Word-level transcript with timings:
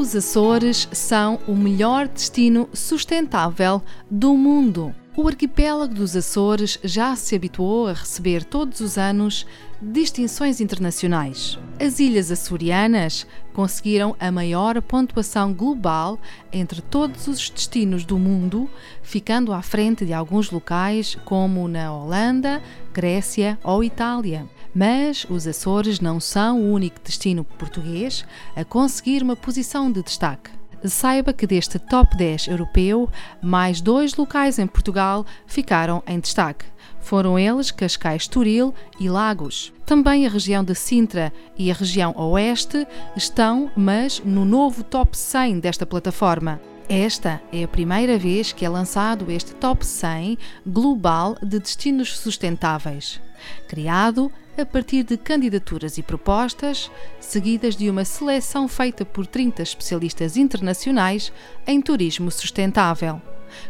Os 0.00 0.16
Açores 0.16 0.88
são 0.92 1.38
o 1.46 1.54
melhor 1.54 2.08
destino 2.08 2.70
sustentável 2.72 3.82
do 4.10 4.34
mundo. 4.34 4.94
O 5.16 5.26
arquipélago 5.26 5.92
dos 5.92 6.14
Açores 6.14 6.78
já 6.84 7.16
se 7.16 7.34
habituou 7.34 7.88
a 7.88 7.92
receber 7.92 8.44
todos 8.44 8.78
os 8.80 8.96
anos 8.96 9.44
distinções 9.82 10.60
internacionais. 10.60 11.58
As 11.80 11.98
ilhas 11.98 12.30
açorianas 12.30 13.26
conseguiram 13.52 14.14
a 14.20 14.30
maior 14.30 14.80
pontuação 14.80 15.52
global 15.52 16.16
entre 16.52 16.80
todos 16.80 17.26
os 17.26 17.50
destinos 17.50 18.04
do 18.04 18.18
mundo, 18.20 18.70
ficando 19.02 19.52
à 19.52 19.60
frente 19.62 20.06
de 20.06 20.12
alguns 20.12 20.52
locais 20.52 21.18
como 21.24 21.66
na 21.66 21.92
Holanda, 21.92 22.62
Grécia 22.92 23.58
ou 23.64 23.82
Itália. 23.82 24.48
Mas 24.72 25.26
os 25.28 25.44
Açores 25.44 25.98
não 25.98 26.20
são 26.20 26.60
o 26.60 26.72
único 26.72 27.00
destino 27.02 27.42
português 27.42 28.24
a 28.54 28.64
conseguir 28.64 29.24
uma 29.24 29.34
posição 29.34 29.90
de 29.90 30.04
destaque. 30.04 30.59
Saiba 30.84 31.32
que 31.32 31.46
deste 31.46 31.78
top 31.78 32.16
10 32.16 32.48
europeu, 32.48 33.08
mais 33.42 33.80
dois 33.80 34.16
locais 34.16 34.58
em 34.58 34.66
Portugal 34.66 35.26
ficaram 35.46 36.02
em 36.06 36.18
destaque. 36.18 36.64
Foram 37.00 37.38
eles 37.38 37.70
Cascais 37.70 38.26
Turil 38.26 38.74
e 38.98 39.08
Lagos. 39.08 39.72
Também 39.84 40.26
a 40.26 40.30
região 40.30 40.62
de 40.62 40.74
Sintra 40.74 41.32
e 41.58 41.70
a 41.70 41.74
região 41.74 42.14
Oeste 42.16 42.86
estão, 43.16 43.70
mas 43.76 44.20
no 44.24 44.44
novo 44.44 44.84
top 44.84 45.16
100 45.16 45.60
desta 45.60 45.84
plataforma. 45.84 46.60
Esta 46.88 47.40
é 47.52 47.62
a 47.62 47.68
primeira 47.68 48.18
vez 48.18 48.52
que 48.52 48.64
é 48.64 48.68
lançado 48.68 49.30
este 49.30 49.54
Top 49.54 49.86
100 49.86 50.36
global 50.66 51.36
de 51.40 51.60
destinos 51.60 52.18
sustentáveis, 52.18 53.20
criado 53.68 54.30
a 54.60 54.66
partir 54.66 55.02
de 55.02 55.16
candidaturas 55.16 55.98
e 55.98 56.02
propostas, 56.02 56.90
seguidas 57.18 57.74
de 57.74 57.88
uma 57.88 58.04
seleção 58.04 58.68
feita 58.68 59.04
por 59.04 59.26
30 59.26 59.62
especialistas 59.62 60.36
internacionais 60.36 61.32
em 61.66 61.80
turismo 61.80 62.30
sustentável, 62.30 63.20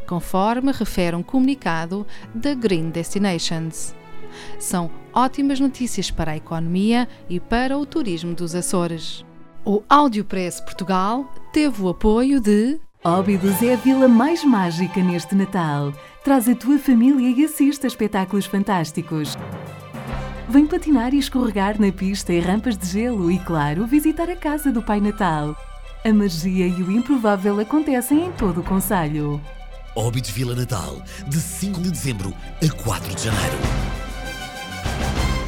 conforme 0.06 0.72
refere 0.72 1.16
um 1.16 1.22
comunicado 1.22 2.06
da 2.34 2.55
Green 2.55 2.91
Destinations. 2.91 3.94
São 4.58 4.91
ótimas 5.12 5.61
notícias 5.61 6.11
para 6.11 6.33
a 6.33 6.36
economia 6.36 7.08
e 7.28 7.41
para 7.41 7.78
o 7.78 7.86
turismo 7.86 8.34
dos 8.34 8.55
Açores. 8.55 9.24
O 9.64 9.83
Audiopress 9.88 10.61
Portugal 10.61 11.33
teve 11.52 11.83
o 11.83 11.88
apoio 11.88 12.41
de 12.41 12.80
Óbidos 13.02 13.62
é 13.62 13.72
a 13.72 13.77
vila 13.77 14.06
mais 14.06 14.44
mágica 14.44 15.02
neste 15.02 15.34
Natal. 15.34 15.91
Traz 16.22 16.46
a 16.46 16.55
tua 16.55 16.78
família 16.78 17.34
e 17.34 17.44
assista 17.46 17.86
a 17.86 17.88
espetáculos 17.88 18.44
fantásticos. 18.44 19.38
Vem 20.51 20.67
patinar 20.67 21.15
e 21.15 21.19
escorregar 21.19 21.81
na 21.81 21.93
pista 21.93 22.33
e 22.33 22.41
rampas 22.41 22.77
de 22.77 22.84
gelo 22.84 23.31
e, 23.31 23.39
claro, 23.39 23.87
visitar 23.87 24.29
a 24.29 24.34
casa 24.34 24.73
do 24.73 24.83
Pai 24.83 25.01
Natal. 25.01 25.57
A 26.05 26.12
magia 26.12 26.67
e 26.67 26.83
o 26.83 26.91
improvável 26.91 27.61
acontecem 27.61 28.27
em 28.27 28.33
todo 28.33 28.59
o 28.59 28.65
Conselho. 28.65 29.41
Óbidos 29.95 30.31
Vila 30.31 30.57
Natal, 30.57 31.01
de 31.29 31.36
5 31.36 31.80
de 31.80 31.92
dezembro 31.92 32.35
a 32.61 32.83
4 32.83 33.14
de 33.14 33.23
janeiro. 33.27 33.58